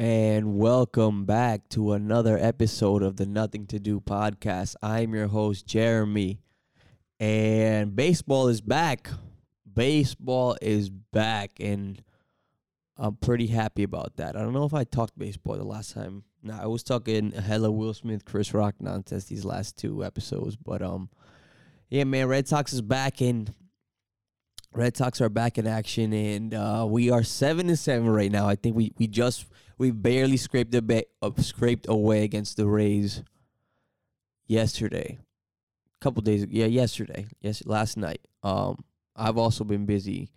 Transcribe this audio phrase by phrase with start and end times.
[0.00, 4.74] and welcome back to another episode of the Nothing to Do podcast.
[4.82, 6.40] I'm your host, Jeremy,
[7.18, 9.10] and baseball is back.
[9.70, 12.02] Baseball is back, and
[12.96, 14.36] I'm pretty happy about that.
[14.36, 16.24] I don't know if I talked baseball the last time.
[16.42, 20.80] No, I was talking hella Will Smith, Chris Rock nonsense these last two episodes, but
[20.80, 21.10] um,
[21.90, 23.52] yeah, man, Red Sox is back, and
[24.72, 28.48] Red Sox are back in action, and uh, we are seven and seven right now.
[28.48, 29.44] I think we we just
[29.80, 33.22] we barely scraped a ba- uh, scraped away against the Rays
[34.46, 35.18] yesterday.
[35.96, 38.20] A couple days, yeah, yesterday, yes, last night.
[38.42, 38.84] Um,
[39.16, 40.32] I've also been busy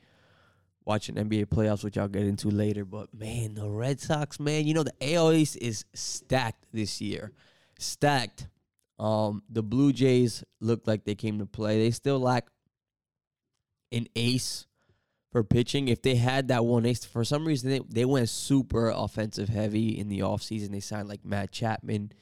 [0.85, 2.85] watching NBA playoffs, which I'll get into later.
[2.85, 7.33] But man, the Red Sox, man, you know the AL East is stacked this year,
[7.77, 8.47] stacked.
[8.97, 11.79] Um, the Blue Jays look like they came to play.
[11.79, 12.47] They still lack
[13.91, 14.67] an ace
[15.33, 15.87] for pitching.
[15.89, 19.99] If they had that one ace, for some reason they, they went super offensive heavy
[19.99, 20.69] in the offseason.
[20.69, 22.13] They signed like Matt Chapman.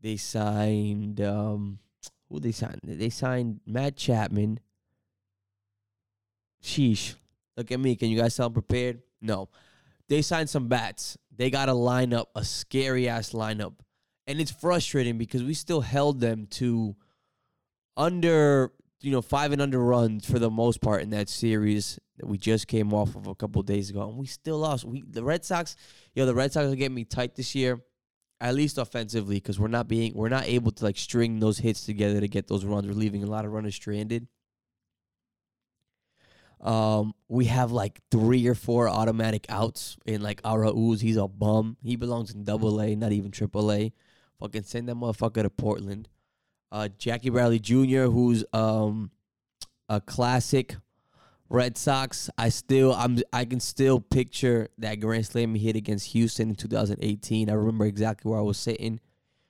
[0.00, 1.80] They signed um
[2.28, 2.80] who they signed?
[2.84, 4.60] They signed Matt Chapman.
[6.62, 7.14] Sheesh.
[7.56, 7.96] Look at me.
[7.96, 9.00] Can you guys tell I'm prepared?
[9.22, 9.48] No.
[10.08, 11.16] They signed some bats.
[11.34, 13.74] They got a lineup, a scary ass lineup.
[14.26, 16.94] And it's frustrating because we still held them to
[17.96, 22.26] under you know, five and under runs for the most part in that series that
[22.26, 24.84] we just came off of a couple of days ago, and we still lost.
[24.84, 25.76] We the Red Sox,
[26.14, 27.80] yo, the Red Sox are getting me tight this year,
[28.40, 31.84] at least offensively, because we're not being we're not able to like string those hits
[31.84, 32.86] together to get those runs.
[32.86, 34.26] We're leaving a lot of runners stranded.
[36.60, 41.00] Um, we have like three or four automatic outs in like Arauz.
[41.00, 41.76] He's a bum.
[41.84, 43.92] He belongs in Double A, not even Triple A.
[44.40, 46.08] Fucking send that motherfucker to Portland
[46.70, 49.10] uh, Jackie Bradley Jr., who's um,
[49.88, 50.76] a classic
[51.48, 52.28] Red Sox.
[52.36, 56.54] I still I'm I can still picture that grand slam he hit against Houston in
[56.54, 57.48] 2018.
[57.48, 59.00] I remember exactly where I was sitting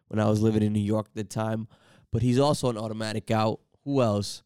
[0.08, 1.68] when I was living in New York at the time.
[2.12, 3.60] But he's also an automatic out.
[3.84, 4.42] Who else?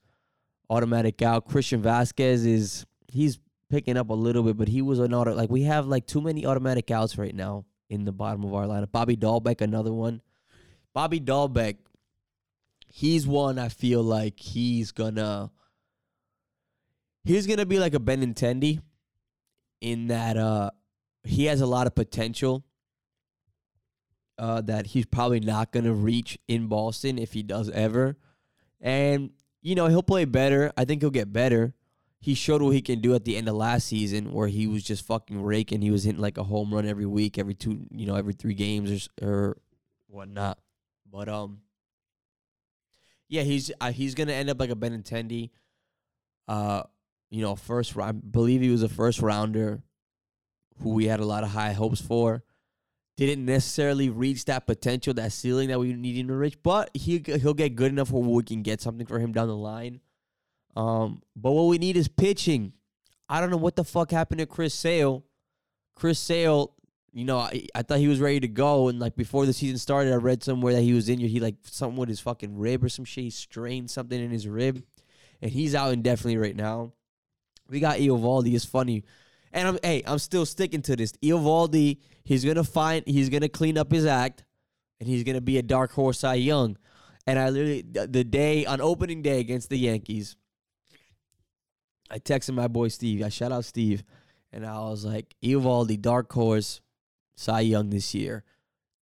[0.70, 1.46] Automatic out.
[1.46, 3.38] Christian Vazquez is he's
[3.68, 6.20] picking up a little bit, but he was an auto like we have like too
[6.20, 8.90] many automatic outs right now in the bottom of our lineup.
[8.90, 10.22] Bobby Dalbec, another one.
[10.94, 11.76] Bobby Dalbec
[12.94, 15.50] he's one I feel like he's gonna
[17.24, 18.82] he's gonna be like a Benintendi
[19.80, 20.70] in that uh
[21.24, 22.64] he has a lot of potential
[24.38, 28.18] uh that he's probably not gonna reach in Boston if he does ever.
[28.78, 29.30] And,
[29.62, 30.70] you know, he'll play better.
[30.76, 31.72] I think he'll get better.
[32.20, 34.84] He showed what he can do at the end of last season where he was
[34.84, 35.80] just fucking raking.
[35.80, 38.54] He was hitting like a home run every week, every two, you know, every three
[38.54, 39.56] games or, or
[40.08, 40.58] whatnot.
[41.10, 41.62] But um
[43.32, 45.48] yeah, he's uh, he's gonna end up like a Benintendi.
[46.46, 46.82] Uh,
[47.30, 47.96] you know, first.
[47.96, 49.82] I believe he was a first rounder,
[50.82, 52.44] who we had a lot of high hopes for.
[53.16, 57.54] Didn't necessarily reach that potential, that ceiling that we needed to reach, but he he'll
[57.54, 60.00] get good enough where we can get something for him down the line.
[60.76, 62.74] Um, but what we need is pitching.
[63.30, 65.24] I don't know what the fuck happened to Chris Sale.
[65.96, 66.74] Chris Sale
[67.12, 69.76] you know, I, I thought he was ready to go, and like before the season
[69.76, 71.30] started, I read somewhere that he was injured.
[71.30, 73.24] He like something with his fucking rib or some shit.
[73.24, 74.82] He strained something in his rib,
[75.42, 76.92] and he's out indefinitely right now.
[77.68, 78.54] We got Eovaldi.
[78.54, 79.04] It's funny,
[79.52, 81.12] and I'm hey, I'm still sticking to this.
[81.22, 84.44] Eovaldi, he's gonna find, he's gonna clean up his act,
[84.98, 86.78] and he's gonna be a dark horse Cy Young.
[87.26, 90.34] And I literally the day on opening day against the Yankees,
[92.10, 93.22] I texted my boy Steve.
[93.22, 94.02] I shout out Steve,
[94.50, 96.80] and I was like, Eovaldi, dark horse
[97.34, 98.44] Cy Young this year.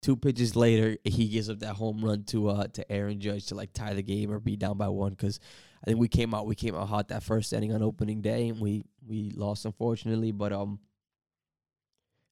[0.02, 3.54] Two pitches later, he gives up that home run to uh to Aaron Judge to
[3.54, 5.10] like tie the game or be down by one.
[5.10, 5.38] Because
[5.82, 8.48] I think we came out we came out hot that first inning on opening day
[8.48, 10.32] and we we lost unfortunately.
[10.32, 10.78] But um,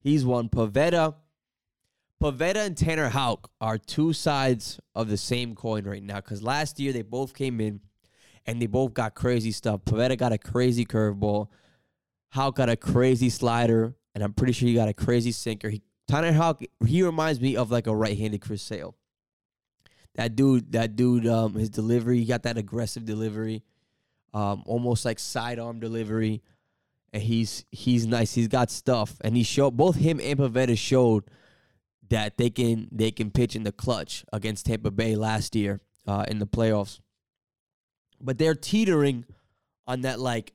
[0.01, 0.49] he's one.
[0.49, 1.15] Pivetta,
[2.23, 6.17] Pivetta and Tanner Houck are two sides of the same coin right now.
[6.17, 7.81] Because last year they both came in
[8.47, 9.83] and they both got crazy stuff.
[9.85, 11.49] Pivetta got a crazy curveball.
[12.31, 15.69] Houck got a crazy slider, and I'm pretty sure he got a crazy sinker.
[15.69, 18.97] He Tanner Houck, he reminds me of like a right-handed Chris Sale.
[20.15, 23.63] That dude, that dude, um, his delivery, he got that aggressive delivery,
[24.35, 26.43] um, almost like sidearm delivery,
[27.13, 28.35] and he's he's nice.
[28.35, 31.25] He's got stuff, and he showed both him and Pivetta showed
[32.09, 36.25] that they can they can pitch in the clutch against Tampa Bay last year uh,
[36.27, 37.01] in the playoffs.
[38.21, 39.25] But they're teetering
[39.87, 40.53] on that like,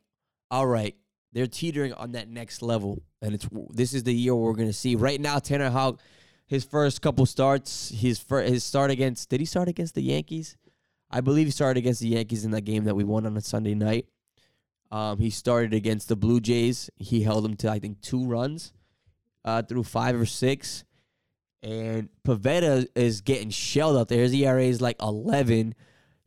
[0.52, 0.96] all right,
[1.32, 4.96] they're teetering on that next level, and it's this is the year we're gonna see.
[4.96, 6.00] Right now, Tanner Houck,
[6.46, 10.58] his first couple starts, his first, his start against did he start against the Yankees?
[11.10, 13.42] I believe he started against the Yankees in that game that we won on a
[13.42, 14.08] Sunday night.
[14.92, 16.90] Um, he started against the Blue Jays.
[16.98, 18.74] He held them to I think two runs.
[19.46, 20.84] uh, through five or six.
[21.62, 24.22] And Pivetta is getting shelled out there.
[24.24, 25.76] His ERA is like 11.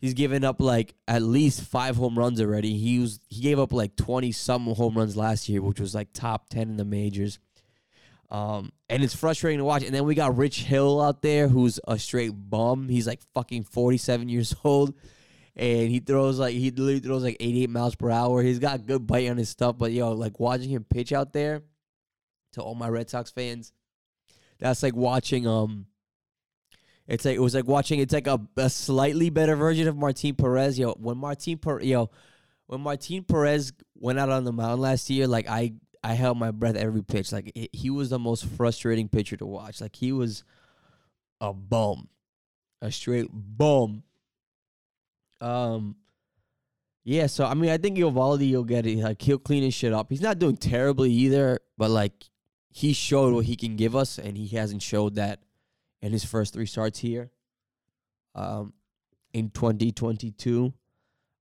[0.07, 2.79] He's given up like at least five home runs already.
[2.79, 6.13] He was he gave up like 20 some home runs last year, which was like
[6.13, 7.41] top 10 in the majors.
[8.31, 9.83] Um, and it's frustrating to watch.
[9.83, 12.89] And then we got Rich Hill out there, who's a straight bum.
[12.89, 14.95] He's like fucking 47 years old.
[15.57, 18.45] And he throws like he literally throws like 88 miles per hour.
[18.45, 21.63] He's got good bite on his stuff, but yo, like watching him pitch out there
[22.53, 23.73] to all my Red Sox fans,
[24.61, 25.87] that's like watching um
[27.09, 30.35] it's like it was like watching it's like a, a slightly better version of Martin
[30.35, 30.79] Perez.
[30.79, 32.11] Yo, when Martin per yo,
[32.67, 36.51] when Martin Perez went out on the mound last year, like I I held my
[36.51, 37.33] breath every pitch.
[37.33, 39.81] Like it, he was the most frustrating pitcher to watch.
[39.81, 40.43] Like he was
[41.41, 42.09] a bum,
[42.83, 44.03] a straight bum.
[45.41, 45.97] Um,
[47.05, 47.27] yeah.
[47.29, 48.99] So I mean, I think Eovaldi will get it.
[48.99, 50.11] Like he'll clean his shit up.
[50.11, 52.25] He's not doing terribly either, but like
[52.69, 55.41] he showed what he can give us, and he hasn't showed that
[56.07, 57.31] in his first three starts here.
[58.35, 58.73] Um,
[59.33, 60.73] in 2022.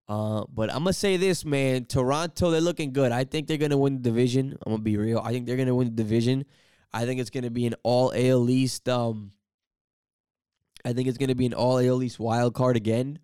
[0.07, 1.85] Uh, but I'm gonna say this, man.
[1.85, 3.11] Toronto, they're looking good.
[3.11, 4.57] I think they're gonna win the division.
[4.65, 5.19] I'm gonna be real.
[5.19, 6.45] I think they're gonna win the division.
[6.93, 8.87] I think it's gonna be an all AL East.
[8.87, 9.31] Um,
[10.83, 13.19] I think it's gonna be an all AL East wild card again.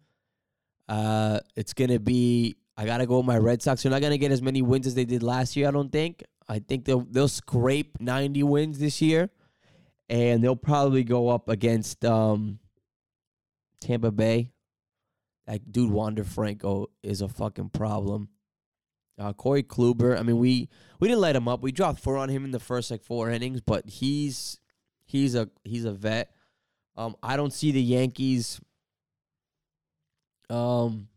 [0.90, 2.56] Uh, it's gonna be.
[2.78, 3.84] I gotta go with my Red Sox.
[3.84, 5.68] They're not gonna get as many wins as they did last year.
[5.68, 6.24] I don't think.
[6.48, 9.30] I think they'll they'll scrape 90 wins this year,
[10.12, 12.60] and they'll probably go up against um,
[13.80, 14.52] Tampa Bay.
[15.48, 18.28] That dude Wander Franco is a fucking problem.
[19.18, 20.19] Uh, Corey Kluber.
[20.19, 20.69] I mean, we
[21.00, 21.62] we didn't light him up.
[21.62, 24.60] We dropped four on him in the first like four innings, but he's
[25.06, 26.31] he's a he's a vet.
[26.98, 28.60] Um, I don't see the Yankees.
[30.50, 31.07] Um,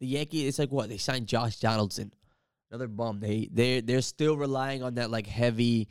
[0.00, 0.48] the Yankees.
[0.48, 2.12] It's like what they signed Josh Donaldson,
[2.70, 3.20] another bum.
[3.20, 5.88] They they they're still relying on that like heavy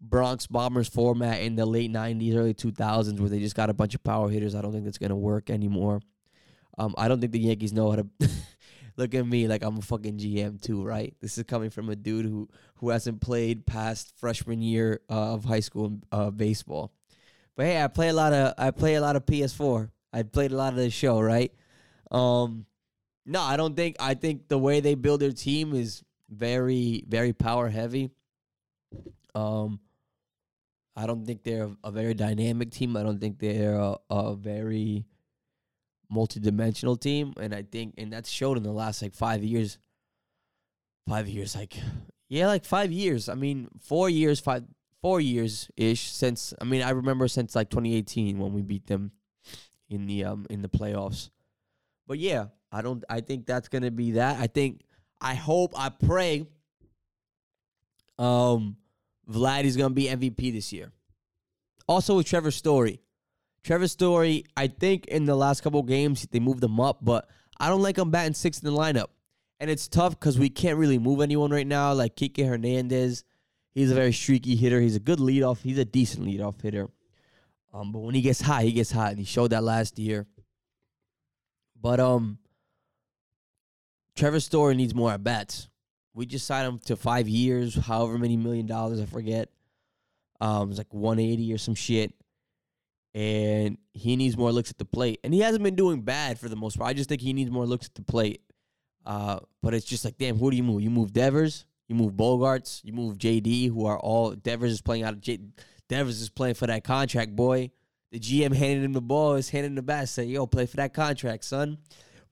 [0.00, 3.94] Bronx Bombers format in the late '90s, early 2000s, where they just got a bunch
[3.94, 4.54] of power hitters.
[4.54, 6.00] I don't think that's gonna work anymore.
[6.78, 8.06] Um, I don't think the Yankees know how to
[8.96, 11.14] look at me like I'm a fucking GM too, right?
[11.20, 15.44] This is coming from a dude who who hasn't played past freshman year uh, of
[15.44, 16.92] high school uh, baseball.
[17.56, 19.90] But hey, I play a lot of I play a lot of PS4.
[20.12, 21.52] I played a lot of the show, right?
[22.10, 22.66] Um,
[23.26, 23.96] no, I don't think.
[23.98, 28.10] I think the way they build their team is very very power heavy.
[29.34, 29.80] Um,
[30.98, 32.96] I don't think they're a, very dynamic team.
[32.96, 35.06] I don't think they're a, a very
[36.10, 37.34] multi-dimensional team.
[37.38, 39.78] And i think and that's showed in the last like five years.
[41.08, 41.76] Five years like
[42.28, 43.28] yeah like five years.
[43.28, 44.64] I mean four years five
[45.00, 49.12] four years ish since i mean i remember since like 2018 when we beat them
[49.88, 51.30] in the um in the playoffs.
[52.08, 54.40] But yeah i don't i think that's gonna be that.
[54.40, 54.80] I think
[55.20, 56.48] i hope i pray
[58.18, 58.76] um
[59.30, 60.92] vlad is gonna be mvp this year
[61.86, 63.00] also with trevor story
[63.68, 67.28] Trevor Story, I think in the last couple games they moved him up, but
[67.60, 69.08] I don't like him batting sixth in the lineup.
[69.60, 71.92] And it's tough because we can't really move anyone right now.
[71.92, 73.24] Like Kike Hernandez,
[73.72, 74.80] he's a very streaky hitter.
[74.80, 75.60] He's a good leadoff.
[75.60, 76.88] He's a decent leadoff hitter.
[77.74, 80.26] Um, but when he gets hot, he gets hot, and he showed that last year.
[81.78, 82.38] But um,
[84.16, 85.68] Trevor Story needs more at bats.
[86.18, 89.48] We just signed him to five years, however many million dollars, I forget.
[90.40, 92.14] Um, it's like 180 or some shit
[93.14, 95.18] and he needs more looks at the plate.
[95.24, 96.88] And he hasn't been doing bad for the most part.
[96.88, 98.42] I just think he needs more looks at the plate.
[99.04, 100.82] Uh, but it's just like, damn, who do you move?
[100.82, 105.02] You move Devers, you move Bogaerts, you move JD, who are all Devers is playing
[105.02, 105.40] out of J,
[105.88, 107.72] Devers is playing for that contract, boy.
[108.12, 110.94] The GM handed him the ball, is handing the bat, say, yo, play for that
[110.94, 111.78] contract, son.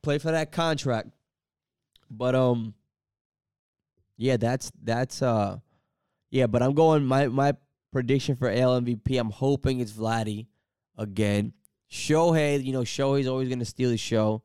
[0.02, 1.08] Play for that contract.
[2.10, 2.74] But um,
[4.16, 5.58] yeah, that's that's uh,
[6.30, 6.46] yeah.
[6.46, 7.54] But I'm going my my
[7.92, 9.18] prediction for AL MVP.
[9.18, 10.46] I'm hoping it's Vladdy
[10.96, 11.52] again.
[11.90, 14.42] Shohei, you know, Shohei's always going to steal the show.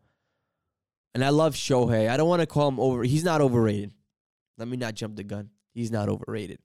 [1.13, 2.09] And I love Shohei.
[2.09, 3.03] I don't want to call him over.
[3.03, 3.91] He's not overrated.
[4.57, 5.49] Let me not jump the gun.
[5.73, 6.59] He's not overrated.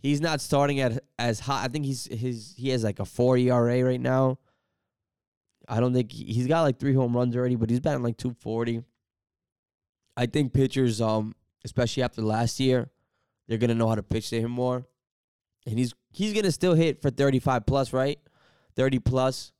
[0.00, 1.64] He's not starting at as high.
[1.64, 4.38] I think he's his he has like a four ERA right now.
[5.68, 8.16] I don't think he, he's got like three home runs already, but he's batting like
[8.16, 8.82] two forty.
[10.16, 11.34] I think pitchers, um,
[11.64, 12.90] especially after last year,
[13.46, 14.86] they're gonna know how to pitch to him more,
[15.66, 18.18] and he's he's gonna still hit for thirty five plus, right?
[18.78, 19.52] 30 plus.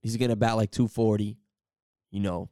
[0.00, 1.36] He's gonna bat like 240,
[2.12, 2.48] you know,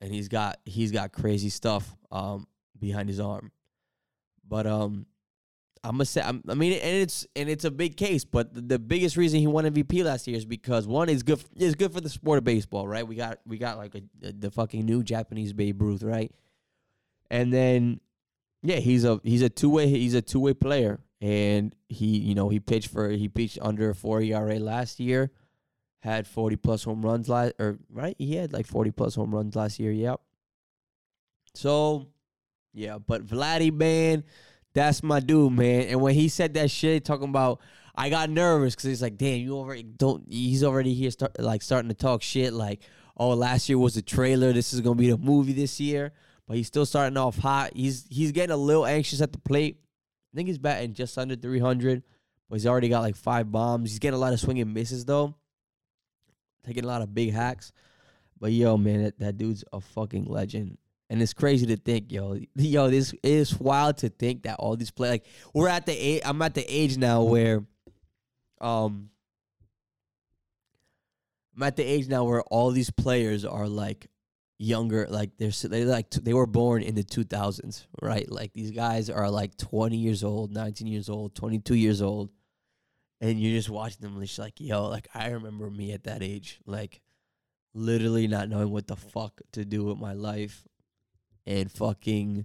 [0.00, 3.52] and he's got he's got crazy stuff um behind his arm.
[4.48, 5.06] But um
[5.84, 8.78] I'm gonna say i mean and it's and it's a big case, but the, the,
[8.78, 12.00] biggest reason he won MVP last year is because one is good is good for
[12.00, 13.06] the sport of baseball, right?
[13.06, 16.32] We got we got like a, a, the fucking new Japanese Babe Ruth, right?
[17.30, 18.00] And then
[18.62, 22.34] yeah, he's a he's a two way he's a two way player, and he, you
[22.34, 25.30] know, he pitched for he pitched under four ERA last year,
[26.00, 29.56] had forty plus home runs last, or right, he had like forty plus home runs
[29.56, 29.92] last year.
[29.92, 30.20] Yep.
[31.54, 32.06] So,
[32.74, 34.24] yeah, but Vladdy man,
[34.74, 35.88] that's my dude, man.
[35.88, 37.60] And when he said that shit, talking about,
[37.94, 40.24] I got nervous because he's like, damn, you already don't.
[40.28, 42.82] He's already here, start like starting to talk shit, like,
[43.16, 44.52] oh, last year was a trailer.
[44.52, 46.12] This is gonna be the movie this year.
[46.50, 47.70] But he's still starting off hot.
[47.76, 49.78] He's he's getting a little anxious at the plate.
[50.34, 52.02] I think he's batting just under 300,
[52.48, 53.90] but he's already got like five bombs.
[53.90, 55.36] He's getting a lot of swing and misses though,
[56.66, 57.70] taking a lot of big hacks.
[58.40, 60.76] But yo, man, that, that dude's a fucking legend.
[61.08, 64.90] And it's crazy to think, yo, yo, this is wild to think that all these
[64.90, 67.64] players, like, we're at the age, I'm at the age now where,
[68.60, 69.10] um,
[71.54, 74.08] I'm at the age now where all these players are like
[74.60, 78.30] younger, like they're they like they were born in the 2000s, right?
[78.30, 82.30] Like these guys are like 20 years old, 19 years old, 22 years old,
[83.20, 86.60] and you're just watching them, it's like, yo, like I remember me at that age,
[86.66, 87.00] like
[87.72, 90.68] literally not knowing what the fuck to do with my life
[91.46, 92.44] and fucking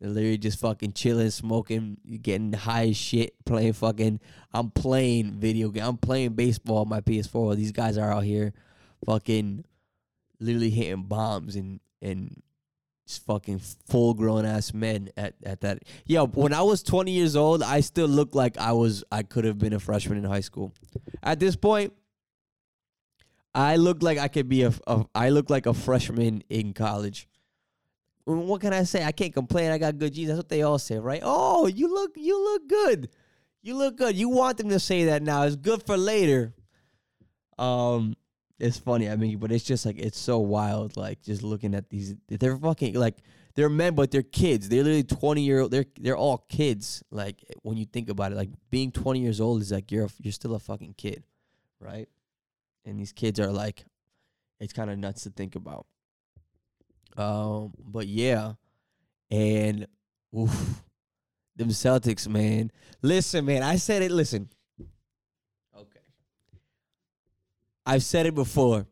[0.00, 4.20] literally just fucking chilling, smoking, getting high as shit, playing fucking.
[4.52, 5.84] I'm playing video game.
[5.84, 7.56] I'm playing baseball on my PS4.
[7.56, 8.52] These guys are out here,
[9.06, 9.64] fucking,
[10.40, 12.42] literally hitting bombs and and
[13.06, 15.82] just fucking full grown ass men at at that.
[16.06, 19.04] Yo, when I was 20 years old, I still looked like I was.
[19.10, 20.72] I could have been a freshman in high school.
[21.22, 21.92] At this point.
[23.56, 27.28] I look like I could be a, a I look like a freshman in college
[28.24, 29.04] what can I say?
[29.04, 29.70] I can't complain.
[29.70, 30.28] I got good genes.
[30.28, 31.20] That's what they all say, right?
[31.22, 33.10] Oh, you look you look good.
[33.62, 34.16] You look good.
[34.16, 35.42] You want them to say that now.
[35.42, 36.54] It's good for later.
[37.58, 38.16] Um,
[38.58, 39.08] it's funny.
[39.08, 40.96] I mean, but it's just like it's so wild.
[40.96, 43.16] Like just looking at these, they're fucking like
[43.54, 44.68] they're men, but they're kids.
[44.68, 45.70] They're literally twenty year old.
[45.70, 47.02] They're they're all kids.
[47.10, 50.10] Like when you think about it, like being twenty years old is like you're a,
[50.20, 51.24] you're still a fucking kid,
[51.80, 52.08] right?
[52.84, 53.84] And these kids are like,
[54.60, 55.86] it's kind of nuts to think about.
[57.16, 58.54] Um, but yeah,
[59.30, 59.86] and
[60.36, 60.82] oof,
[61.56, 62.70] them Celtics, man.
[63.02, 64.10] Listen, man, I said it.
[64.10, 64.48] Listen,
[65.76, 66.00] okay,
[67.86, 68.86] I've said it before.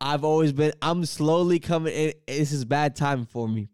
[0.00, 0.72] I've always been.
[0.80, 1.92] I'm slowly coming.
[1.92, 2.12] in.
[2.26, 3.68] This is bad time for me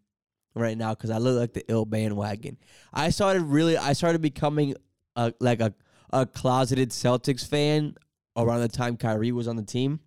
[0.54, 2.56] right now because I look like the ill bandwagon.
[2.92, 3.76] I started really.
[3.76, 4.74] I started becoming
[5.14, 5.72] a like a
[6.10, 7.94] a closeted Celtics fan
[8.36, 10.00] around the time Kyrie was on the team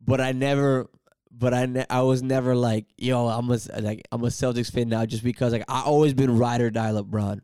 [0.00, 0.88] but I never
[1.30, 4.88] but I ne- I was never like yo I'm a like I'm a Celtics fan
[4.88, 7.40] now just because like I always been ride or die LeBron,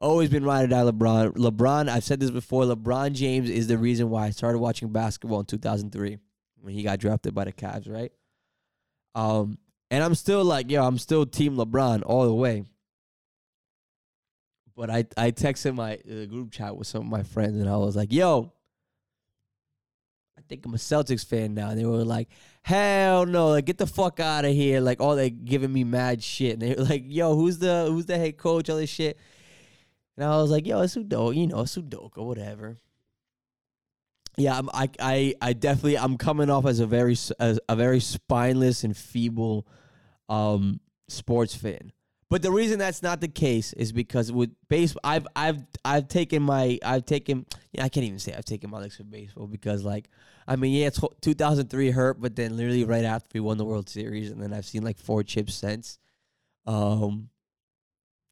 [0.00, 1.32] always been ride or die LeBron.
[1.32, 2.64] LeBron I've said this before.
[2.64, 6.18] LeBron James is the reason why I started watching basketball in 2003
[6.60, 8.12] when he got drafted by the Cavs, right?
[9.14, 9.58] Um,
[9.90, 12.64] and I'm still like yo I'm still Team LeBron all the way.
[14.76, 17.76] But I I texted my uh, group chat with some of my friends and I
[17.76, 18.52] was like yo
[20.38, 21.70] I think I'm a Celtics fan now.
[21.70, 22.28] And they were like,
[22.62, 24.80] hell no, like get the fuck out of here.
[24.80, 26.54] Like all they giving me mad shit.
[26.54, 28.68] And they were like, yo, who's the who's the head coach?
[28.68, 29.18] All this shit.
[30.16, 32.78] And I was like, yo, it's Udoka, you know, it's Udoka, whatever.
[34.38, 38.00] Yeah, I'm, I, I, I definitely, I'm coming off as a very, as a very
[38.00, 39.66] spineless and feeble,
[40.28, 41.92] um, sports fan.
[42.28, 46.42] But the reason that's not the case is because with baseball, I've I've I've taken
[46.42, 49.84] my I've taken yeah I can't even say I've taken my legs for baseball because
[49.84, 50.08] like
[50.48, 54.32] I mean yeah 2003 hurt but then literally right after we won the World Series
[54.32, 56.00] and then I've seen like four chips since.
[56.66, 57.28] Um,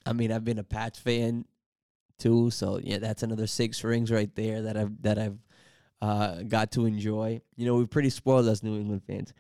[0.05, 1.45] I mean I've been a Pats fan
[2.19, 5.39] too, so yeah that's another six rings right there that I've that I've
[6.01, 7.41] uh, got to enjoy.
[7.57, 9.33] You know we're pretty spoiled as New England fans,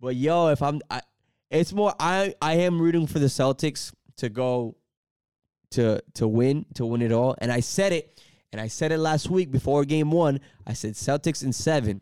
[0.00, 1.02] but yo if I'm I,
[1.50, 4.76] it's more I I am rooting for the Celtics to go
[5.72, 7.34] to to win to win it all.
[7.38, 8.22] And I said it,
[8.52, 10.40] and I said it last week before game one.
[10.66, 12.00] I said Celtics in seven.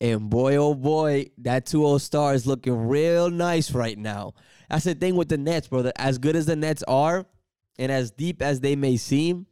[0.00, 4.34] And boy, oh boy, that 2 0 star is looking real nice right now.
[4.68, 5.92] That's the thing with the Nets, brother.
[5.94, 7.24] As good as the Nets are,
[7.82, 9.46] and as deep as they may seem,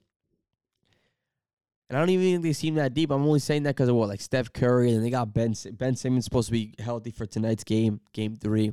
[1.88, 3.10] and I don't even think they seem that deep.
[3.10, 5.96] I'm only saying that because of what, like Seth Curry, and they got Ben Ben
[5.96, 8.72] Simmons supposed to be healthy for tonight's game, game three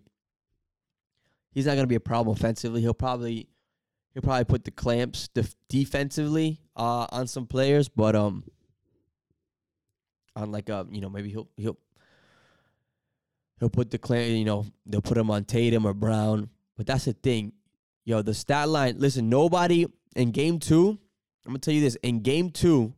[1.58, 2.82] he's not to be a problem offensively.
[2.82, 3.48] He'll probably
[4.14, 8.44] he'll probably put the clamps def- defensively uh, on some players, but um,
[10.36, 11.80] on like a um, you know maybe he'll he'll
[13.60, 14.30] he'll put the clamp.
[14.30, 16.52] You know they'll put him on Tatum or Brown.
[16.78, 17.54] But that's the thing,
[18.08, 18.24] yo.
[18.24, 18.96] The stat line.
[18.98, 19.86] Listen, nobody
[20.16, 20.98] in game two.
[21.46, 21.96] I'm gonna tell you this.
[21.98, 22.94] In game two,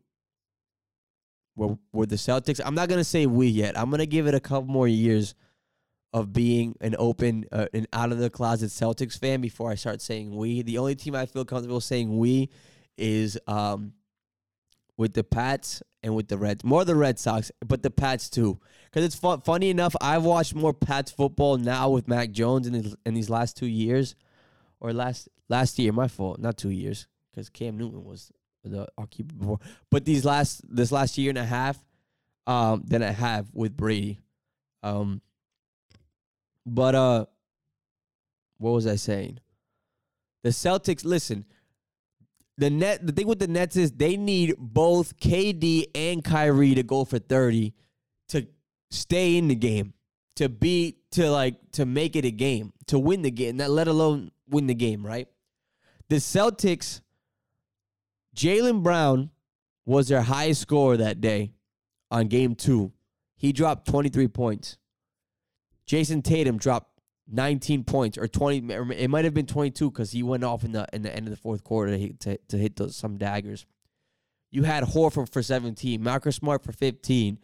[1.56, 2.62] where where the Celtics.
[2.64, 3.78] I'm not gonna say we yet.
[3.78, 5.36] I'm gonna give it a couple more years
[6.14, 10.02] of being an open, uh, an out of the closet Celtics fan before I start
[10.02, 10.62] saying we.
[10.62, 12.50] The only team I feel comfortable saying we
[12.98, 13.94] is um,
[14.98, 16.64] with the Pats and with the Reds.
[16.64, 18.60] More the Red Sox, but the Pats too.
[18.86, 22.74] Because it's fun, funny enough, I've watched more Pats football now with Mac Jones in,
[22.74, 24.16] his, in these last two years,
[24.80, 25.92] or last last year.
[25.92, 28.32] My fault, not two years, because Cam Newton was
[28.64, 29.60] the keeper before.
[29.90, 31.78] But these last this last year and a half,
[32.48, 34.20] um, than I have with Brady.
[34.82, 35.22] Um,
[36.66, 37.26] but uh,
[38.58, 39.40] what was I saying?
[40.44, 41.06] The Celtics.
[41.06, 41.46] Listen,
[42.58, 43.06] the net.
[43.06, 47.20] The thing with the Nets is they need both KD and Kyrie to go for
[47.20, 47.74] thirty
[48.30, 48.48] to
[48.90, 49.94] stay in the game,
[50.36, 53.88] to be to like to make it a game, to win the game, not let
[53.88, 55.06] alone win the game.
[55.06, 55.28] Right?
[56.10, 57.02] The Celtics.
[58.36, 59.32] Jaylen Brown
[59.86, 61.52] was their highest scorer that day
[62.12, 62.94] on game two.
[63.36, 64.78] He dropped 23 points.
[65.88, 67.00] Jayson Tatum dropped
[67.32, 68.72] 19 points or 20.
[68.94, 71.32] It might have been 22 because he went off in the in the end of
[71.32, 73.66] the fourth quarter to to, to hit those, some daggers.
[74.52, 77.38] You had Horford for 17, Marcus Smart for 15.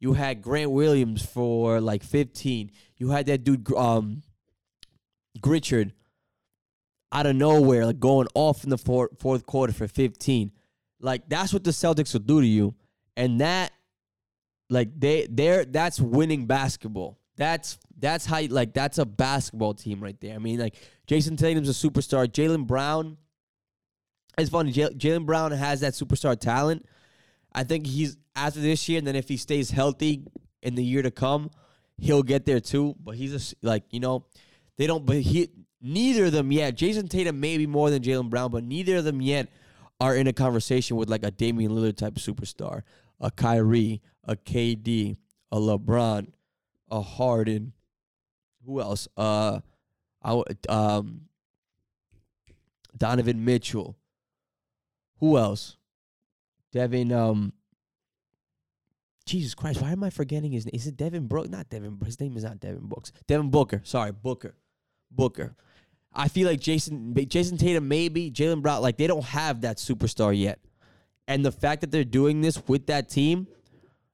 [0.00, 2.70] You had Grant Williams for like 15.
[2.96, 4.22] You had that dude um
[5.42, 5.92] Pritchard
[7.12, 10.52] out of nowhere, like going off in the fourth, fourth quarter for 15.
[11.00, 12.74] Like that's what the Celtics will do to you.
[13.16, 13.72] And that
[14.70, 17.18] like they they're that's winning basketball.
[17.36, 20.34] That's that's how like that's a basketball team right there.
[20.34, 20.74] I mean, like
[21.06, 22.26] Jayson Tatum's a superstar.
[22.26, 23.16] Jaylen Brown.
[24.36, 24.72] It's funny.
[24.72, 26.86] Jaylen Brown has that superstar talent.
[27.52, 30.24] I think he's after this year, and then if he stays healthy
[30.62, 31.50] in the year to come,
[31.96, 32.94] he'll get there too.
[33.02, 34.26] But he's a, like you know,
[34.76, 35.06] they don't.
[35.06, 35.50] But he
[35.80, 36.76] neither of them yet.
[36.76, 39.48] Jayson Tatum maybe more than Jaylen Brown, but neither of them yet
[40.00, 42.82] are in a conversation with like a Damian Lillard type superstar,
[43.20, 45.16] a Kyrie, a KD,
[45.50, 46.28] a LeBron,
[46.90, 47.72] a Harden.
[48.66, 49.08] Who else?
[49.16, 49.60] Uh,
[50.22, 51.22] I um,
[52.96, 53.96] Donovan Mitchell.
[55.20, 55.76] Who else?
[56.72, 57.12] Devin.
[57.12, 57.52] Um.
[59.26, 60.70] Jesus Christ, why am I forgetting his name?
[60.72, 61.50] Is it Devin Brooks?
[61.50, 61.98] Not Devin.
[62.02, 63.12] His name is not Devin Brooks.
[63.26, 63.82] Devin Booker.
[63.84, 64.54] Sorry, Booker.
[65.10, 65.54] Booker.
[66.18, 70.38] I feel like Jason Jayson Tatum maybe Jaylen Brown like they don't have that superstar
[70.38, 70.58] yet,
[71.26, 73.46] and the fact that they're doing this with that team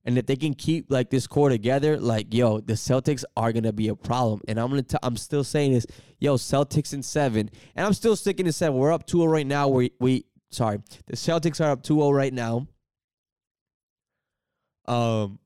[0.04, 3.72] and if they can keep like this core together, like yo, the Celtics are gonna
[3.72, 4.40] be a problem.
[4.46, 5.86] And I'm gonna t- I'm still saying this,
[6.18, 8.78] yo, Celtics in seven, and I'm still sticking to seven.
[8.78, 9.68] We're up 2-0 right now.
[9.68, 12.66] We we sorry, the Celtics are up 2-0 right now.
[14.86, 15.38] Um,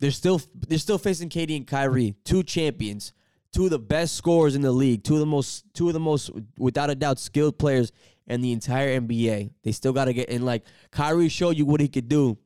[0.00, 3.14] they're still they're still facing KD and Kyrie, two champions,
[3.54, 6.00] two of the best scorers in the league, two of the most two of the
[6.00, 7.92] most without a doubt skilled players
[8.26, 9.50] in the entire NBA.
[9.62, 10.44] They still got to get in.
[10.44, 12.36] Like Kyrie showed you what he could do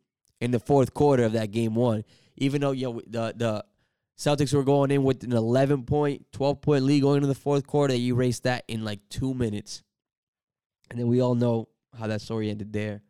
[0.40, 2.04] in the fourth quarter of that game one.
[2.36, 3.64] Even though you know, the the
[4.18, 7.66] Celtics were going in with an 11 point, 12 point lead going into the fourth
[7.66, 9.82] quarter, you erased that in like two minutes.
[10.90, 11.68] And then we all know
[11.98, 13.02] how that story ended there.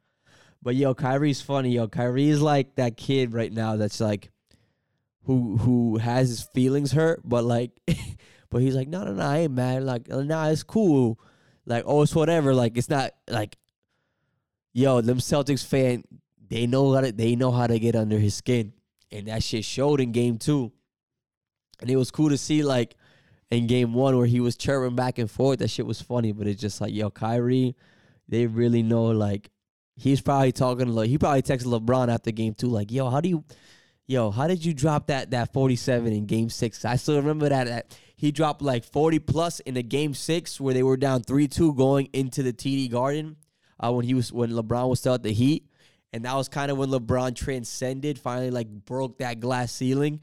[0.63, 1.71] But yo, Kyrie's funny.
[1.71, 4.31] Yo, Kyrie's like that kid right now that's like
[5.29, 7.71] who who has his feelings hurt, but like
[8.51, 9.85] but he's like, no, no, no, I ain't mad.
[9.85, 11.21] Like, oh, nah, it's cool.
[11.67, 12.55] Like, oh, it's whatever.
[12.55, 13.59] Like, it's not like,
[14.73, 16.03] yo, them Celtics fan
[16.49, 18.73] they know how to they know how to get under his skin.
[19.13, 20.73] And that shit showed in game two.
[21.81, 22.97] And it was cool to see like
[23.51, 25.59] in game one where he was chirping back and forth.
[25.59, 27.77] That shit was funny, but it's just like, yo, Kyrie,
[28.29, 29.51] they really know like
[29.95, 33.21] he's probably talking to like he probably texted LeBron after game two, like, yo, how
[33.21, 33.45] do you
[34.09, 36.85] yo, how did you drop that that 47 in game six?
[36.85, 40.75] I still remember that, that he dropped like 40 plus in the game six where
[40.75, 43.37] they were down 3-2 going into the TD Garden.
[43.81, 45.65] Uh, when he was when LeBron was still at the Heat.
[46.13, 50.21] And that was kind of when LeBron transcended, finally like broke that glass ceiling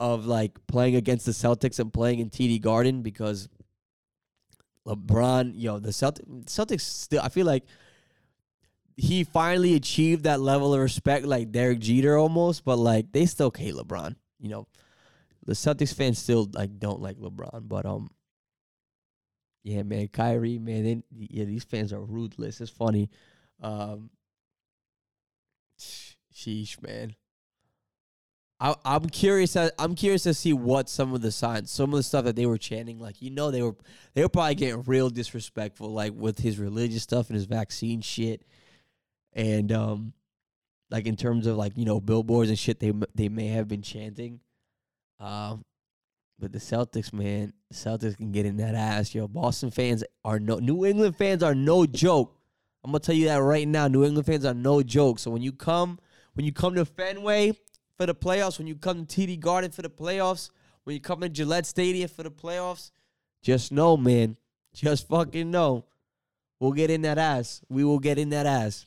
[0.00, 3.48] of like playing against the Celtics and playing in TD Garden because
[4.86, 7.64] LeBron, yo, the Celtics, Celtics still, I feel like
[8.96, 13.52] he finally achieved that level of respect, like Derek Jeter almost, but like they still
[13.54, 14.16] hate LeBron.
[14.40, 14.68] You know,
[15.44, 18.10] the Celtics fans still like don't like LeBron, but um,
[19.64, 22.60] yeah, man, Kyrie, man, they, yeah, these fans are ruthless.
[22.60, 23.10] It's funny.
[23.60, 24.10] Um,
[25.78, 27.14] Sheesh, man.
[28.58, 29.56] I, I'm curious.
[29.56, 32.46] I'm curious to see what some of the signs, some of the stuff that they
[32.46, 33.76] were chanting, like you know, they were
[34.14, 38.42] they were probably getting real disrespectful, like with his religious stuff and his vaccine shit,
[39.36, 40.14] and um,
[40.90, 43.82] like in terms of like you know billboards and shit, they they may have been
[43.82, 44.40] chanting,
[45.20, 45.64] um,
[46.40, 49.28] but the Celtics, man, Celtics can get in that ass, yo.
[49.28, 52.34] Boston fans are no, New England fans are no joke.
[52.82, 53.86] I'm gonna tell you that right now.
[53.88, 55.18] New England fans are no joke.
[55.18, 55.98] So when you come,
[56.32, 57.52] when you come to Fenway
[57.98, 60.50] for the playoffs, when you come to TD Garden for the playoffs,
[60.84, 62.90] when you come to Gillette Stadium for the playoffs,
[63.42, 64.36] just know, man.
[64.72, 65.84] Just fucking know.
[66.60, 67.62] We'll get in that ass.
[67.68, 68.86] We will get in that ass.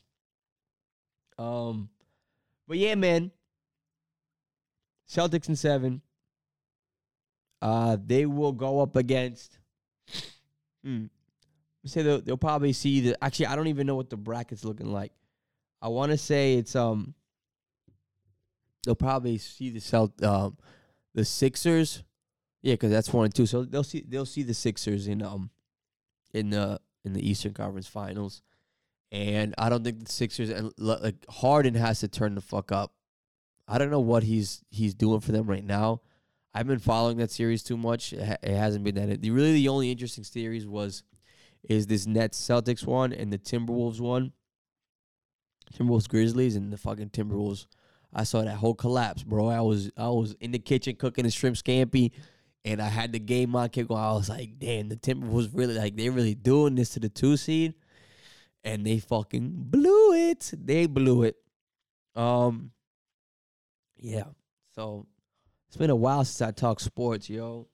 [1.39, 1.89] Um,
[2.67, 3.31] but yeah, man.
[5.09, 6.01] Celtics in seven.
[7.61, 9.57] Uh, they will go up against.
[10.83, 11.05] Hmm.
[11.85, 13.23] Say they'll, they'll probably see the.
[13.23, 15.11] Actually, I don't even know what the bracket's looking like.
[15.81, 17.15] I want to say it's um.
[18.83, 20.57] They'll probably see the Celt um,
[21.15, 22.03] the Sixers.
[22.61, 23.45] Yeah, because that's one and two.
[23.45, 25.49] So they'll see they'll see the Sixers in um,
[26.33, 28.41] in the in the Eastern Conference Finals,
[29.11, 32.93] and I don't think the Sixers and like Harden has to turn the fuck up.
[33.67, 36.01] I don't know what he's he's doing for them right now.
[36.53, 38.13] I've been following that series too much.
[38.13, 39.21] It, ha- it hasn't been that.
[39.21, 41.03] The, really, the only interesting series was
[41.67, 44.33] is this Nets Celtics one and the Timberwolves one.
[45.73, 47.67] Timberwolves Grizzlies and the fucking Timberwolves.
[48.11, 49.47] I saw that whole collapse, bro.
[49.47, 52.11] I was I was in the kitchen cooking a shrimp scampi,
[52.65, 55.95] and I had the game on kick I was like, damn, the Timberwolves really like
[55.95, 57.75] they really doing this to the two seed,
[58.63, 60.51] and they fucking blew it.
[60.53, 61.35] They blew it.
[62.15, 62.71] Um,
[63.97, 64.25] yeah.
[64.75, 65.07] So
[65.67, 67.67] it's been a while since I talked sports, yo.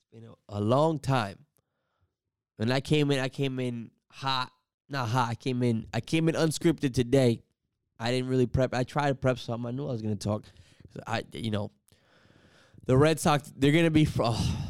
[0.00, 1.38] It's been a, a long time.
[2.56, 4.50] When I came in, I came in hot.
[4.88, 5.30] Not hot.
[5.30, 5.86] I came in.
[5.92, 7.42] I came in unscripted today.
[7.98, 8.74] I didn't really prep.
[8.74, 9.68] I tried to prep something.
[9.68, 10.44] I knew I was gonna talk.
[11.06, 11.70] I, you know,
[12.86, 13.52] the Red Sox.
[13.56, 14.06] They're gonna be.
[14.18, 14.64] Oh,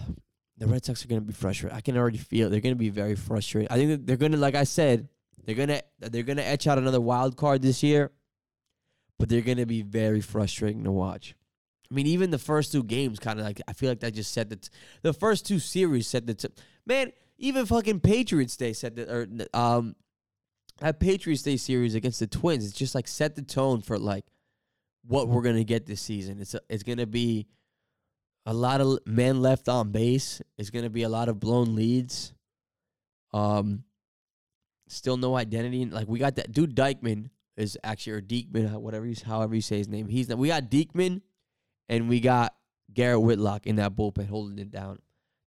[0.59, 1.77] the Red Sox are gonna be frustrated.
[1.77, 2.51] I can already feel it.
[2.51, 3.71] they're gonna be very frustrated.
[3.71, 5.09] I think that they're gonna, like I said,
[5.45, 8.11] they're gonna they're gonna etch out another wild card this year,
[9.19, 11.35] but they're gonna be very frustrating to watch.
[11.91, 14.33] I mean, even the first two games, kind of like I feel like that just
[14.33, 14.69] set the t-
[15.03, 16.49] the first two series set the t-
[16.85, 17.13] man.
[17.39, 19.95] Even fucking Patriots Day set the or um
[20.79, 22.65] that Patriots Day series against the Twins.
[22.65, 24.25] It's just like set the tone for like
[25.05, 26.41] what we're gonna get this season.
[26.41, 27.47] It's a, it's gonna be
[28.47, 30.41] a lot of men left on base.
[30.57, 32.33] It's gonna be a lot of blown leads.
[33.33, 33.85] Um,
[34.89, 35.85] still no identity.
[35.85, 39.79] Like we got that dude Dykman is actually or Diekman, whatever you however you say
[39.79, 40.09] his name.
[40.09, 41.23] He's we got Diekman
[41.89, 42.55] and we got
[42.93, 45.01] Garrett Whitlock in that bullpen holding it down.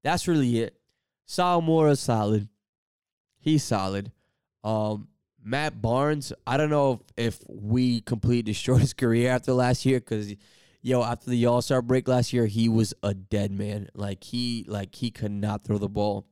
[0.02, 0.76] That's really it.
[1.26, 2.48] Sawamura solid.
[3.38, 4.12] He's solid.
[4.64, 5.08] Um,
[5.42, 10.00] Matt Barnes, I don't know if, if we completely destroyed his career after last year
[10.00, 10.34] because
[10.82, 13.88] yo, after the All Star break last year, he was a dead man.
[13.94, 16.26] Like he like he could not throw the ball.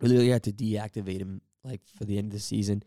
[0.00, 2.82] We literally had to deactivate him like for the end of the season.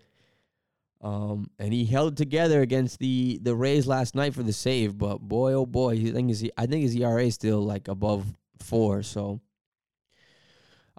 [1.01, 5.19] Um, and he held together against the the Rays last night for the save, but
[5.19, 8.25] boy oh boy, I think his I think his ERA is still like above
[8.59, 9.03] four.
[9.03, 9.39] So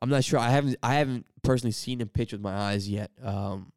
[0.01, 0.39] I'm not sure.
[0.39, 3.11] I haven't I haven't personally seen him pitch with my eyes yet.
[3.23, 3.73] Um,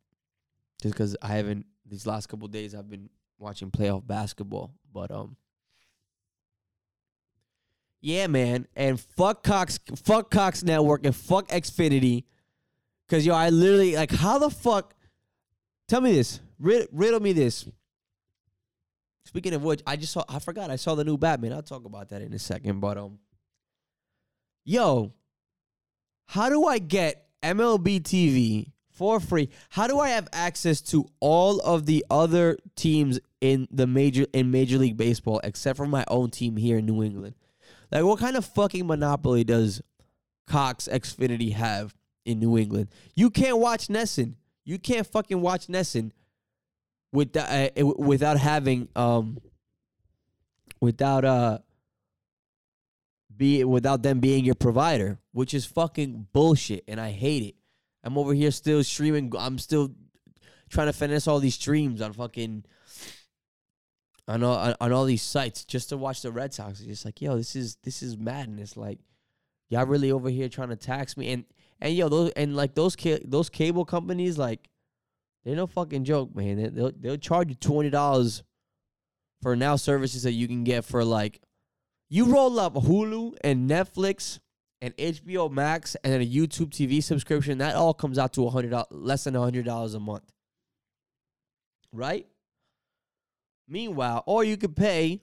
[0.82, 5.36] just because I haven't these last couple days I've been watching playoff basketball, but um.
[8.06, 12.26] Yeah, man, and fuck Cox, fuck Cox Network, and fuck Xfinity,
[13.10, 14.94] cause yo, I literally like, how the fuck
[15.88, 16.40] Tell me this.
[16.60, 17.68] Rid- riddle me this.
[19.26, 20.24] Speaking of which, I just saw.
[20.30, 20.70] I forgot.
[20.70, 21.54] I saw the new Batman.
[21.54, 22.80] I'll talk about that in a second.
[22.80, 23.20] But um,
[24.66, 25.14] yo,
[26.26, 29.50] how do I get MLB TV for free?
[29.70, 34.52] How do I have access to all of the other teams in the major in
[34.52, 37.36] Major League Baseball except for my own team here in New England?
[37.94, 39.80] Like, what kind of fucking monopoly does
[40.48, 41.94] Cox Xfinity have
[42.26, 42.90] in New England?
[43.16, 44.34] You can't watch NESN.
[44.66, 46.12] You can't fucking watch NESN
[47.12, 49.38] without uh, without having um
[50.82, 51.60] without uh
[53.38, 57.56] be without them being your provider, which is fucking bullshit, and I hate it.
[58.04, 59.32] I'm over here still streaming.
[59.38, 59.92] I'm still
[60.70, 62.66] trying to finesse all these streams on fucking
[64.28, 66.80] on all on, on all these sites just to watch the Red Sox.
[66.80, 68.78] It's just like, yo, this is this is madness.
[68.78, 69.00] Like,
[69.70, 71.46] y'all really over here trying to tax me and
[71.82, 74.70] and yo, those and like those ca- those cable companies, like
[75.44, 76.58] they're no fucking joke, man.
[76.58, 78.44] They, they'll they'll charge you twenty dollars
[79.42, 81.42] for now services that you can get for like
[82.10, 84.40] you roll up Hulu and Netflix
[84.82, 87.58] and HBO Max and then a YouTube TV subscription.
[87.58, 90.32] That all comes out to a hundred less than a hundred dollars a month,
[91.92, 92.26] right?
[93.68, 95.22] Meanwhile, or you could pay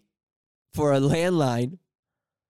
[0.72, 1.78] for a landline,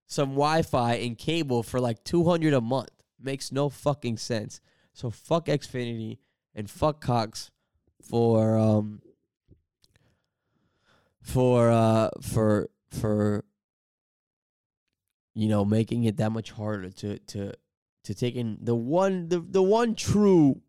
[0.07, 2.91] some Wi-Fi and cable for like two hundred a month.
[3.21, 4.61] Makes no fucking sense.
[4.93, 6.19] So fuck Xfinity
[6.55, 7.51] and fuck Cox
[8.03, 9.03] for um
[11.23, 13.45] for uh for for
[15.35, 17.53] you know making it that much harder to to
[18.05, 20.61] to take in the one the the one true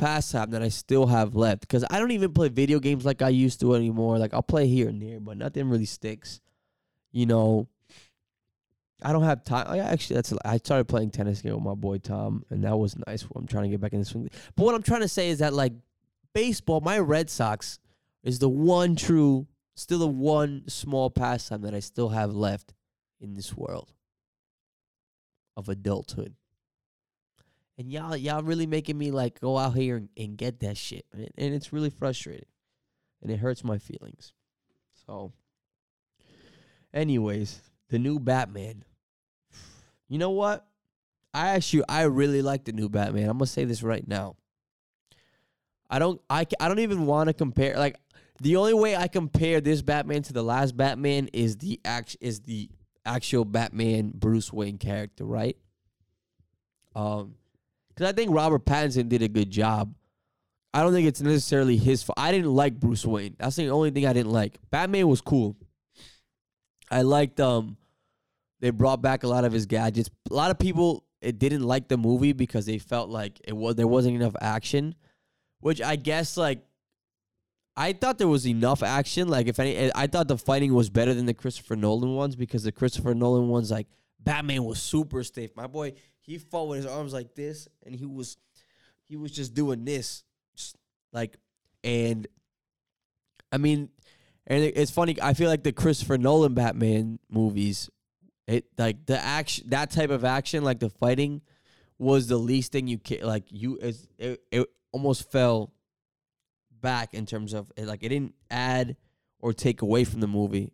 [0.00, 3.28] pastime that I still have left because I don't even play video games like I
[3.28, 4.18] used to anymore.
[4.18, 6.40] Like I'll play here and there, but nothing really sticks.
[7.12, 7.68] You know,
[9.02, 9.66] I don't have time.
[9.68, 12.96] I actually, that's I started playing tennis again with my boy Tom, and that was
[13.06, 13.26] nice.
[13.36, 14.30] I'm trying to get back in the swing.
[14.56, 15.74] But what I'm trying to say is that like
[16.34, 17.78] baseball, my Red Sox
[18.22, 22.72] is the one true, still the one small pastime that I still have left
[23.20, 23.92] in this world
[25.56, 26.34] of adulthood.
[27.80, 31.06] And y'all, y'all really making me like go out here and, and get that shit,
[31.14, 32.44] and, and it's really frustrating,
[33.22, 34.34] and it hurts my feelings.
[35.06, 35.32] So,
[36.92, 38.84] anyways, the new Batman.
[40.10, 40.66] You know what?
[41.32, 43.30] I actually I really like the new Batman.
[43.30, 44.36] I'm gonna say this right now.
[45.88, 47.96] I don't I I don't even want to compare like
[48.42, 52.40] the only way I compare this Batman to the last Batman is the act is
[52.40, 52.68] the
[53.06, 55.56] actual Batman Bruce Wayne character, right?
[56.94, 57.36] Um
[58.00, 59.94] cuz I think Robert Pattinson did a good job.
[60.72, 62.18] I don't think it's necessarily his fault.
[62.18, 63.34] I didn't like Bruce Wayne.
[63.38, 64.58] That's the only thing I didn't like.
[64.70, 65.56] Batman was cool.
[66.90, 67.76] I liked um
[68.60, 70.10] they brought back a lot of his gadgets.
[70.30, 73.74] A lot of people it didn't like the movie because they felt like it was
[73.74, 74.94] there wasn't enough action,
[75.60, 76.60] which I guess like
[77.76, 79.28] I thought there was enough action.
[79.28, 82.62] Like if any, I thought the fighting was better than the Christopher Nolan ones because
[82.62, 83.86] the Christopher Nolan ones like
[84.18, 85.56] Batman was super stiff.
[85.56, 85.94] My boy,
[86.30, 88.36] he fought with his arms like this, and he was
[89.08, 90.22] he was just doing this,
[90.54, 90.76] just
[91.12, 91.36] like
[91.82, 92.28] and
[93.50, 93.88] I mean,
[94.46, 95.16] and it's funny.
[95.20, 97.90] I feel like the Christopher Nolan Batman movies
[98.46, 101.40] it like the action, that type of action, like the fighting,
[101.98, 103.44] was the least thing you can like.
[103.48, 105.72] You is it, it almost fell
[106.80, 108.96] back in terms of it, like it didn't add
[109.40, 110.70] or take away from the movie.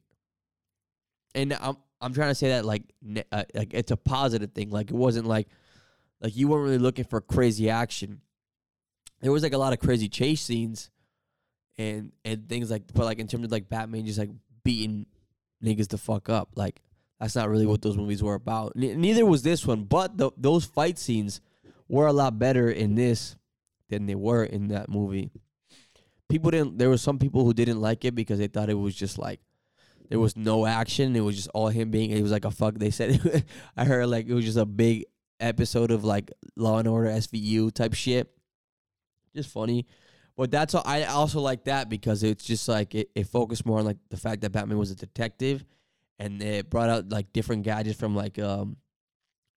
[1.35, 2.83] And I'm I'm trying to say that like
[3.33, 4.71] uh, like it's a positive thing.
[4.71, 5.49] Like it wasn't like
[6.21, 8.21] like you weren't really looking for crazy action.
[9.21, 10.91] There was like a lot of crazy chase scenes
[11.79, 14.31] and and things like but like in terms of like Batman just like
[14.63, 15.07] beating
[15.65, 16.51] niggas the fuck up.
[16.55, 16.81] Like
[17.19, 18.73] that's not really what those movies were about.
[18.77, 21.41] N- neither was this one, but the, those fight scenes
[21.89, 23.37] were a lot better in this
[23.89, 25.31] than they were in that movie.
[26.29, 26.79] People didn't.
[26.79, 29.41] There were some people who didn't like it because they thought it was just like
[30.09, 31.17] there was no action.
[31.17, 32.11] It was just all him being.
[32.11, 32.75] It was like a fuck.
[32.75, 33.45] They said
[33.77, 35.05] I heard like it was just a big
[35.41, 38.31] episode of like Law and Order SVU type shit.
[39.35, 39.87] Just funny.
[40.37, 43.79] But that's all, I also like that because it's just like it, it focused more
[43.79, 45.65] on like the fact that Batman was a detective
[46.19, 48.77] and it brought out like different gadgets from like um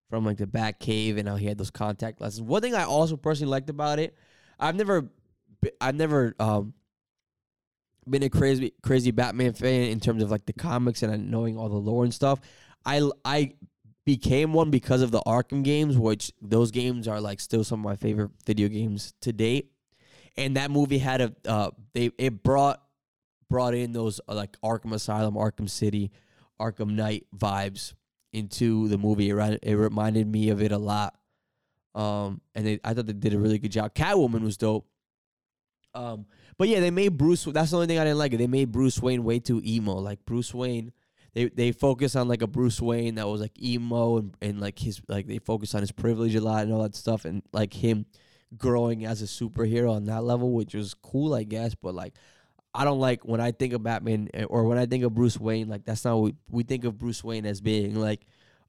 [0.08, 2.40] from like the Bat Cave and how he had those contact lenses.
[2.40, 4.16] One thing I also personally liked about it,
[4.58, 5.10] I've never,
[5.80, 6.74] I've never um
[8.10, 11.68] been a crazy crazy Batman fan in terms of like the comics and knowing all
[11.68, 12.40] the lore and stuff.
[12.84, 13.54] I I
[14.04, 17.84] became one because of the Arkham games, which those games are like still some of
[17.84, 19.72] my favorite video games to date.
[20.36, 22.82] And that movie had a uh they it brought
[23.48, 26.10] brought in those uh, like Arkham Asylum, Arkham City,
[26.60, 27.94] Arkham Knight vibes
[28.32, 29.30] into the movie.
[29.30, 31.14] It, it reminded me of it a lot.
[31.94, 33.94] Um, and they, I thought they did a really good job.
[33.94, 34.86] Catwoman was dope.
[35.98, 37.44] Um, but yeah, they made Bruce.
[37.44, 38.32] That's the only thing I didn't like.
[38.32, 39.94] They made Bruce Wayne way too emo.
[39.94, 40.92] Like Bruce Wayne,
[41.34, 44.78] they they focus on like a Bruce Wayne that was like emo and, and like
[44.78, 47.74] his like they focus on his privilege a lot and all that stuff and like
[47.74, 48.06] him
[48.56, 51.74] growing as a superhero on that level, which was cool, I guess.
[51.74, 52.14] But like
[52.74, 55.38] I don't like when I think of Batman eh, or when I think of Bruce
[55.38, 58.20] Wayne, like that's not what we, we think of Bruce Wayne as being like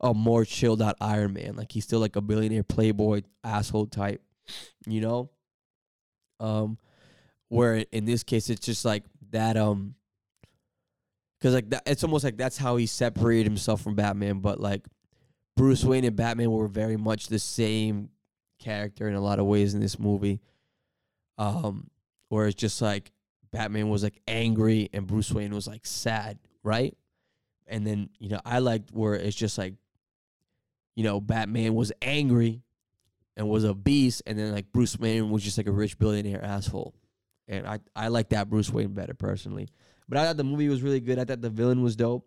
[0.01, 1.55] a more chilled out Iron Man.
[1.55, 4.23] Like he's still like a billionaire playboy asshole type,
[4.87, 5.29] you know?
[6.39, 6.77] Um
[7.49, 9.95] where in this case it's just like that um
[11.41, 14.87] cuz like that it's almost like that's how he separated himself from Batman, but like
[15.57, 18.09] Bruce Wayne and Batman were very much the same
[18.59, 20.39] character in a lot of ways in this movie.
[21.37, 21.89] Um
[22.29, 23.11] where it's just like
[23.51, 26.95] Batman was like angry and Bruce Wayne was like sad, right?
[27.67, 29.75] And then, you know, I liked where it's just like,
[30.95, 32.63] you know, Batman was angry
[33.37, 36.43] and was a beast, and then like Bruce Wayne was just like a rich billionaire
[36.43, 36.93] asshole.
[37.49, 39.67] And I, I like that Bruce Wayne better personally.
[40.07, 41.19] But I thought the movie was really good.
[41.19, 42.25] I thought the villain was dope.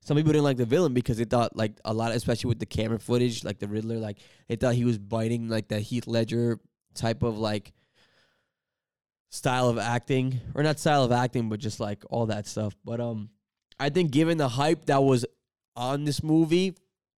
[0.00, 2.66] Some people didn't like the villain because they thought like a lot, especially with the
[2.66, 4.18] camera footage, like the Riddler, like
[4.48, 6.60] they thought he was biting like that Heath Ledger
[6.94, 7.72] type of like
[9.30, 13.00] style of acting or not style of acting but just like all that stuff but
[13.00, 13.28] um
[13.78, 15.26] i think given the hype that was
[15.74, 16.74] on this movie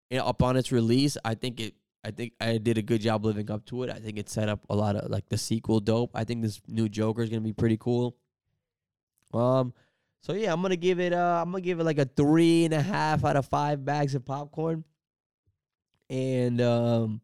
[0.09, 1.75] know, upon its release i think it
[2.07, 4.49] i think i did a good job living up to it i think it set
[4.49, 7.41] up a lot of like the sequel dope i think this new joker is gonna
[7.41, 8.15] be pretty cool
[9.33, 9.73] um
[10.21, 12.73] so yeah i'm gonna give it uh i'm gonna give it like a three and
[12.73, 14.83] a half out of five bags of popcorn
[16.09, 17.21] and um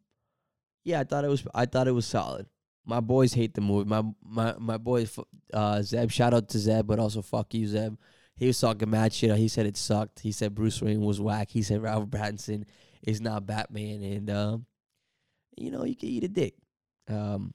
[0.83, 2.45] yeah i thought it was i thought it was solid
[2.85, 3.89] my boys hate the movie.
[3.89, 5.17] My my my boys,
[5.53, 6.11] uh, Zeb.
[6.11, 7.95] Shout out to Zeb, but also fuck you, Zeb.
[8.35, 9.35] he was talking mad shit.
[9.37, 10.19] He said it sucked.
[10.19, 11.49] He said Bruce Wayne was whack.
[11.49, 12.65] He said Robert Pattinson
[13.01, 14.65] is not Batman, and um,
[15.57, 16.55] you know you can eat a dick.
[17.09, 17.53] Um,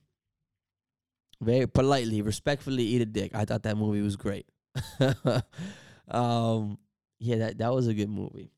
[1.41, 3.35] very politely, respectfully eat a dick.
[3.35, 4.47] I thought that movie was great.
[6.09, 6.79] um,
[7.19, 8.51] yeah, that that was a good movie.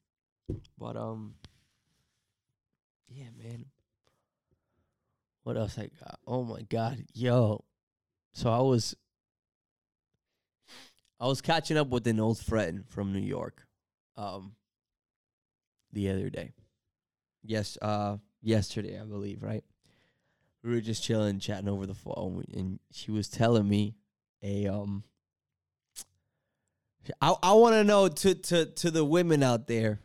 [0.78, 1.34] But um,
[3.08, 3.66] yeah, man.
[5.42, 6.20] What else I got?
[6.26, 7.64] Oh my god, yo.
[8.32, 8.94] So I was
[11.18, 13.66] I was catching up with an old friend from New York,
[14.16, 14.54] um,
[15.92, 16.54] the other day.
[17.42, 19.64] Yes, uh, yesterday I believe, right?
[20.62, 23.96] We were just chilling, chatting over the phone, and she was telling me
[24.42, 25.04] a um.
[27.20, 30.00] I I want to know to to to the women out there,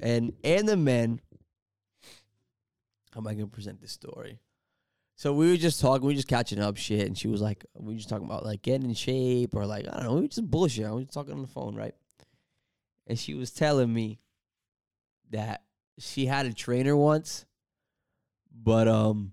[0.00, 1.20] and and the men.
[3.12, 4.38] How am I gonna present this story?
[5.16, 7.64] So we were just talking, we were just catching up shit, and she was like,
[7.74, 10.20] we were just talking about like getting in shape or like I don't know, we
[10.20, 10.88] were just bullshit.
[10.88, 11.94] Were just talking on the phone, right?
[13.08, 14.20] And she was telling me
[15.30, 15.62] that
[15.98, 17.44] she had a trainer once,
[18.52, 19.32] but um,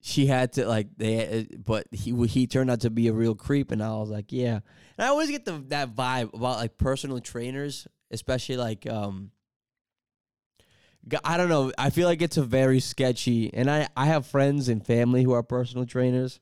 [0.00, 3.34] she had to like they, uh, but he he turned out to be a real
[3.34, 4.60] creep, and I was like, yeah.
[4.98, 9.30] And I always get the that vibe about like personal trainers, especially like um
[11.24, 11.72] I don't know.
[11.78, 15.32] I feel like it's a very sketchy, and I I have friends and family who
[15.32, 16.40] are personal trainers.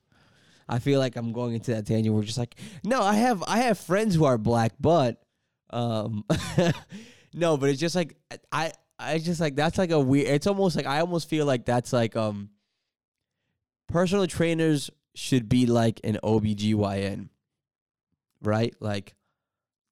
[0.68, 2.14] I feel like I'm going into that tangent.
[2.14, 5.22] We're just like, no, I have I have friends who are black, but
[5.70, 6.24] um,
[7.34, 8.16] no, but it's just like
[8.50, 10.28] I I just like that's like a weird.
[10.28, 12.50] It's almost like I almost feel like that's like um,
[13.88, 17.28] personal trainers should be like an OBGYN,
[18.42, 18.74] right?
[18.80, 19.14] Like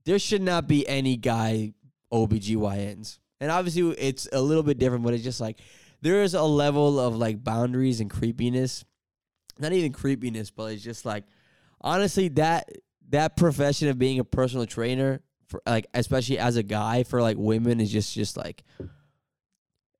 [0.05, 1.74] there should not be any guy
[2.12, 5.59] OBGYNs and obviously it's a little bit different, but it's just like
[6.00, 8.85] there is a level of like boundaries and creepiness.
[9.59, 11.24] Not even creepiness, but it's just like
[11.81, 12.70] honestly that
[13.09, 15.22] that profession of being a personal trainer
[15.53, 18.65] for like especially as a guy for like women is just just like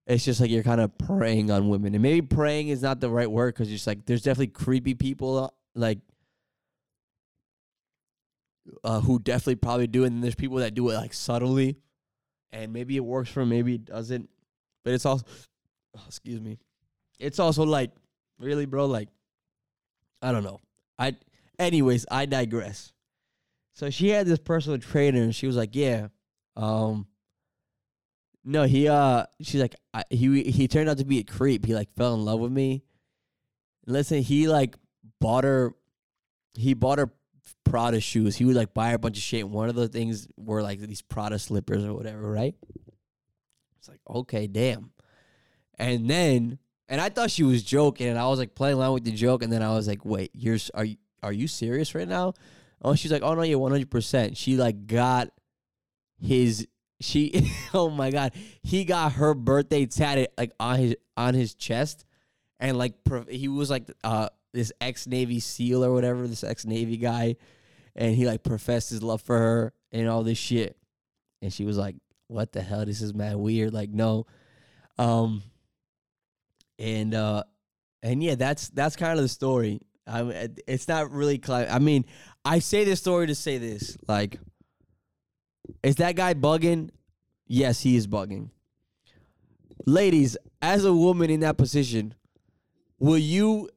[0.07, 3.09] it's just like you're kind of preying on women and maybe preying is not the
[3.09, 5.99] right word because just like there's definitely creepy people like
[8.83, 11.77] uh, who definitely probably do and there's people that do it like subtly
[12.53, 14.29] and maybe it works for him, maybe it doesn't.
[14.85, 15.25] But it's also,
[15.97, 16.59] oh, excuse me,
[17.19, 17.91] it's also like,
[18.39, 19.09] really, bro, like,
[20.21, 20.61] I don't know.
[20.99, 21.17] I,
[21.59, 22.92] anyways, I digress.
[23.75, 26.09] So she had this personal trainer, and she was like, yeah,
[26.57, 27.07] um,
[28.45, 31.65] no, he, uh, she's like, I, he, he turned out to be a creep.
[31.65, 32.83] He like fell in love with me.
[33.87, 34.77] listen, he like
[35.21, 35.75] bought her,
[36.55, 37.11] he bought her
[37.65, 38.37] Prada shoes.
[38.37, 39.45] He would like buy a bunch of shit.
[39.45, 42.55] And one of the things were like these Prada slippers or whatever, right?
[43.79, 44.91] It's like, okay, damn.
[45.79, 46.59] And then,
[46.89, 49.43] and I thought she was joking, and I was like playing along with the joke,
[49.43, 52.35] and then I was like, wait, you're are you are you serious right now?
[52.83, 54.37] Oh, she's like, oh no, you're one hundred percent.
[54.37, 55.29] She like got
[56.21, 56.67] his
[57.01, 62.05] she oh my god he got her birthday tatted like on his on his chest
[62.61, 62.95] and like
[63.29, 67.37] he was like uh this ex Navy SEAL or whatever, this ex Navy guy,
[67.97, 70.77] and he like professed his love for her and all this shit.
[71.41, 71.97] And she was like,
[72.29, 72.85] What the hell?
[72.85, 73.73] This is mad weird.
[73.73, 74.27] Like, no.
[74.99, 75.43] Um
[76.79, 77.45] and uh
[78.03, 79.81] and yeah, that's that's kind of the story.
[80.07, 82.05] I it's not really I mean,
[82.45, 83.97] I say this story to say this.
[84.09, 84.39] Like,
[85.83, 86.91] is that guy bugging?
[87.47, 88.51] Yes, he is bugging.
[89.87, 92.15] Ladies, as a woman in that position,
[92.99, 93.69] will you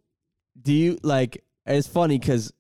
[0.62, 1.44] do you like?
[1.66, 2.54] It's funny because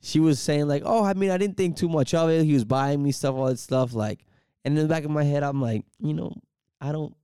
[0.00, 2.44] she was saying like, "Oh, I mean, I didn't think too much of it.
[2.44, 4.24] He was buying me stuff, all that stuff." Like,
[4.64, 6.32] and in the back of my head, I'm like, you know,
[6.80, 7.14] I don't.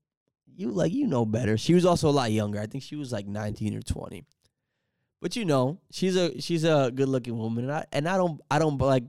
[0.54, 1.56] You like you know better.
[1.56, 2.60] She was also a lot younger.
[2.60, 4.24] I think she was like 19 or 20.
[5.22, 8.40] But you know, she's a she's a good looking woman, and I and I don't
[8.50, 9.04] I don't like.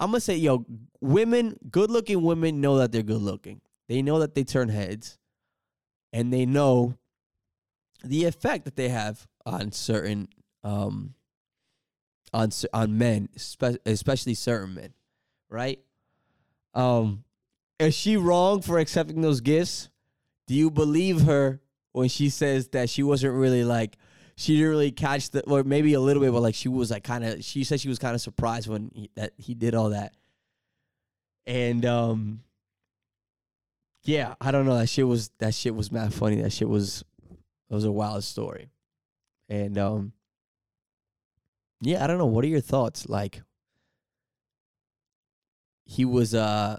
[0.00, 0.66] I'm gonna say, yo,
[1.00, 3.60] women, good looking women know that they're good looking.
[3.88, 5.16] They know that they turn heads,
[6.12, 6.98] and they know
[8.02, 10.26] the effect that they have on certain
[10.64, 11.14] um
[12.32, 13.28] on on men,
[13.86, 14.92] especially certain men,
[15.48, 15.78] right?
[16.74, 17.22] Um,
[17.78, 19.88] is she wrong for accepting those gifts?
[20.48, 21.60] Do you believe her
[21.92, 23.96] when she says that she wasn't really like
[24.36, 27.04] she didn't really catch the or maybe a little bit, but like she was like
[27.04, 29.90] kind of she said she was kind of surprised when he, that he did all
[29.90, 30.14] that,
[31.46, 32.40] and um,
[34.04, 36.40] yeah, I don't know that shit was that shit was mad funny.
[36.42, 37.04] That shit was
[37.70, 38.70] it was a wild story.
[39.48, 40.12] And um
[41.80, 42.26] yeah, I don't know.
[42.26, 43.08] What are your thoughts?
[43.08, 43.42] Like
[45.86, 46.78] he was uh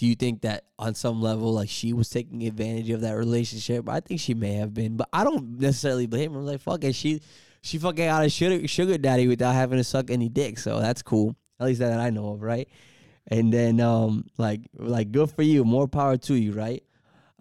[0.00, 3.86] do you think that on some level like she was taking advantage of that relationship?
[3.86, 6.38] I think she may have been, but I don't necessarily blame her.
[6.38, 7.20] I'm like, fuck it, she
[7.60, 11.02] she fucking got a sugar, sugar daddy without having to suck any dick, so that's
[11.02, 11.36] cool.
[11.60, 12.66] At least that I know of, right?
[13.26, 16.82] And then um like like good for you, more power to you, right?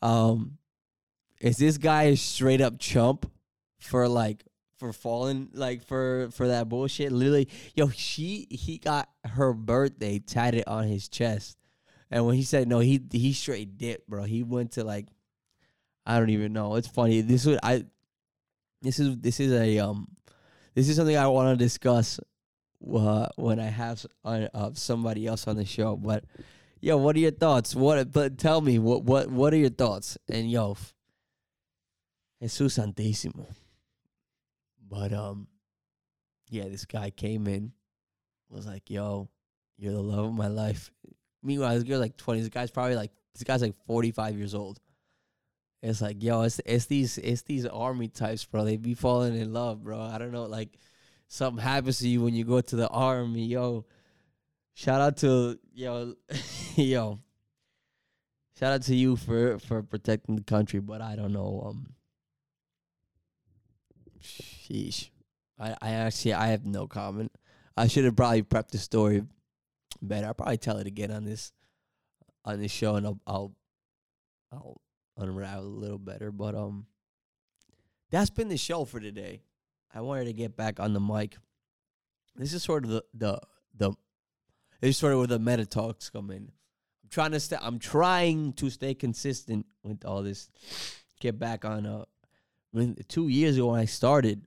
[0.01, 0.57] Um
[1.39, 3.32] is this guy a straight up chump
[3.78, 4.43] for like
[4.76, 7.14] for falling like for for that bullshit?
[7.14, 11.55] Literally, yo, she he got her birthday tatted on his chest.
[12.12, 14.24] And when he said no, he he straight dipped, bro.
[14.24, 15.07] He went to like
[16.05, 16.76] I don't even know.
[16.76, 17.22] It's funny.
[17.22, 17.86] This would I
[18.82, 20.07] this is this is a um
[20.74, 22.20] this is something I want to discuss
[22.93, 25.95] uh, when I have uh, somebody else on the show.
[25.95, 26.24] But
[26.80, 27.76] yo, what are your thoughts?
[27.76, 28.12] What?
[28.12, 30.18] But tell me what what what are your thoughts?
[30.30, 30.78] And yo,
[32.41, 33.45] Jesus Santísimo.
[34.89, 35.47] But um,
[36.49, 37.74] yeah, this guy came in,
[38.49, 39.30] was like, "Yo,
[39.78, 40.91] you're the love of my life."
[41.42, 42.42] Meanwhile, this girl like twenty.
[42.42, 44.80] This guy's probably like this guy's like forty five years old.
[45.82, 48.66] It's like, yo, it's it's these it's these army types, bro.
[48.66, 50.02] They be falling in love, bro.
[50.02, 50.78] I don't know, like
[51.28, 53.86] something happens to you when you go to the army, yo.
[54.74, 56.16] Shout out to yo,
[56.76, 57.20] yo.
[58.60, 61.64] Shout out to you for for protecting the country, but I don't know.
[61.66, 61.94] Um,
[64.22, 65.12] sheesh.
[65.58, 67.32] I I actually I have no comment.
[67.78, 69.24] I should have probably prepped the story
[70.02, 70.28] better.
[70.28, 71.52] I'll probably tell it again on this
[72.45, 73.56] on this show, and I'll I'll
[74.52, 74.82] I'll
[75.18, 76.32] unravel a little better.
[76.32, 76.86] But um,
[78.10, 79.41] that's been the show for today.
[79.93, 81.38] I wanted to get back on the mic.
[82.36, 83.39] This is sort of the the
[83.76, 83.91] the.
[84.82, 86.52] This is sort of where the meta talks come in.
[87.04, 87.58] I'm trying to stay.
[87.60, 90.50] I'm trying to stay consistent with all this.
[91.20, 91.86] Get back on.
[91.86, 92.06] Uh,
[92.72, 94.45] when two years ago when I started,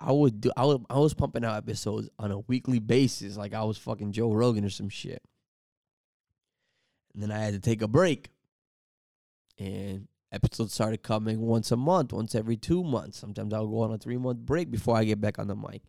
[0.00, 0.50] I would do.
[0.56, 4.12] I was I was pumping out episodes on a weekly basis, like I was fucking
[4.12, 5.22] Joe Rogan or some shit.
[7.14, 8.28] And then I had to take a break
[9.58, 13.18] and episodes started coming once a month, once every two months.
[13.18, 15.82] Sometimes I'll go on a three month break before I get back on the mic.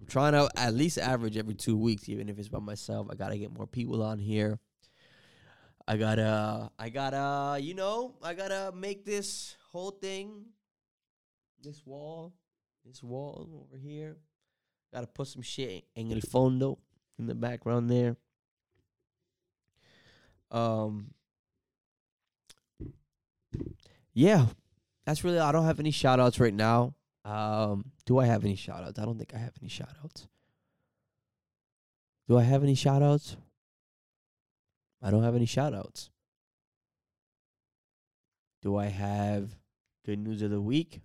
[0.00, 3.08] I'm trying to at least average every two weeks, even if it's by myself.
[3.10, 4.58] I gotta get more people on here.
[5.86, 10.44] I gotta, I gotta, you know, I gotta make this whole thing,
[11.62, 12.34] this wall,
[12.88, 14.16] this wall over here.
[14.92, 16.78] Gotta put some shit en el fondo
[17.18, 18.16] in the background there.
[20.50, 21.08] Um,
[24.14, 24.46] yeah,
[25.04, 25.38] that's really.
[25.38, 26.94] I don't have any shout outs right now.
[27.24, 28.98] Um, do I have any shout outs?
[28.98, 30.26] I don't think I have any shout outs.
[32.26, 33.36] Do I have any shout outs?
[35.02, 36.10] I don't have any shout outs.
[38.62, 39.50] Do I have
[40.04, 41.00] good news of the week?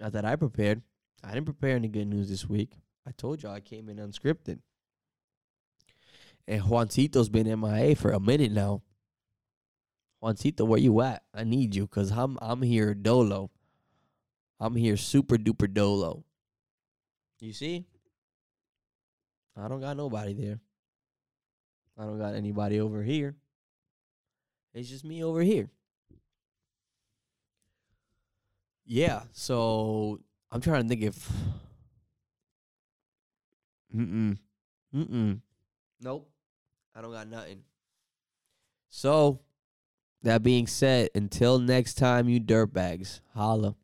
[0.00, 0.82] Not that I prepared.
[1.24, 2.72] I didn't prepare any good news this week.
[3.06, 4.58] I told y'all I came in unscripted.
[6.46, 8.82] And Juancito's been MIA for a minute now.
[10.22, 11.22] Juancito, where you at?
[11.32, 13.50] I need you because I'm I'm here dolo.
[14.60, 16.24] I'm here super duper dolo.
[17.40, 17.84] You see?
[19.56, 20.60] I don't got nobody there.
[21.98, 23.36] I don't got anybody over here.
[24.72, 25.70] It's just me over here.
[28.86, 30.20] Yeah, so
[30.54, 31.32] I'm trying to think if
[33.94, 34.38] Mm-mm.
[34.94, 35.40] Mm-mm.
[36.00, 36.30] Nope.
[36.94, 37.64] I don't got nothing.
[38.88, 39.40] So
[40.22, 43.74] that being said, until next time, you dirtbags, holla.